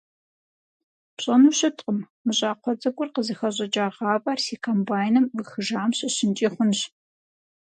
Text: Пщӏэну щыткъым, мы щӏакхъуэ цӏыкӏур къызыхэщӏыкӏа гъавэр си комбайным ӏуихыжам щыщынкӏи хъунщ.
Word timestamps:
Пщӏэну 1.15 1.51
щыткъым, 1.57 1.99
мы 2.23 2.31
щӏакхъуэ 2.37 2.73
цӏыкӏур 2.81 3.09
къызыхэщӏыкӏа 3.13 3.85
гъавэр 3.97 4.39
си 4.45 4.55
комбайным 4.63 5.25
ӏуихыжам 5.35 5.91
щыщынкӏи 5.97 6.47
хъунщ. 6.53 6.79